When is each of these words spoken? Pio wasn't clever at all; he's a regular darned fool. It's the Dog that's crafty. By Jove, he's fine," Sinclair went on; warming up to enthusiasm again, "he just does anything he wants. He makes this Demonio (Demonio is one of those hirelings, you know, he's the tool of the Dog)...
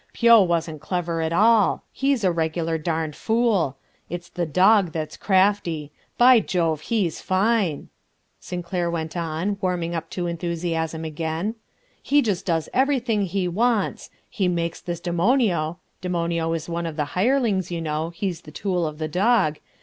Pio 0.13 0.41
wasn't 0.41 0.81
clever 0.81 1.21
at 1.21 1.31
all; 1.31 1.83
he's 1.91 2.23
a 2.23 2.31
regular 2.31 2.79
darned 2.79 3.15
fool. 3.15 3.77
It's 4.09 4.29
the 4.29 4.47
Dog 4.47 4.93
that's 4.93 5.15
crafty. 5.15 5.91
By 6.17 6.39
Jove, 6.39 6.81
he's 6.81 7.21
fine," 7.21 7.89
Sinclair 8.39 8.89
went 8.89 9.15
on; 9.15 9.57
warming 9.61 9.93
up 9.93 10.09
to 10.09 10.25
enthusiasm 10.25 11.05
again, 11.05 11.53
"he 12.01 12.23
just 12.23 12.47
does 12.47 12.67
anything 12.73 13.25
he 13.27 13.47
wants. 13.47 14.09
He 14.27 14.47
makes 14.47 14.81
this 14.81 14.99
Demonio 14.99 15.77
(Demonio 16.01 16.51
is 16.53 16.67
one 16.67 16.87
of 16.87 16.95
those 16.95 17.09
hirelings, 17.09 17.69
you 17.69 17.79
know, 17.79 18.09
he's 18.09 18.41
the 18.41 18.49
tool 18.51 18.87
of 18.87 18.97
the 18.97 19.07
Dog)... 19.07 19.59